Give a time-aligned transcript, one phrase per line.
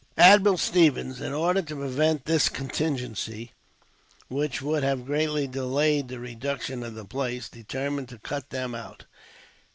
[0.17, 3.51] Admiral Stevens, in order to prevent this contingency,
[4.29, 9.05] which would have greatly delayed the reduction of the place, determined to cut them out.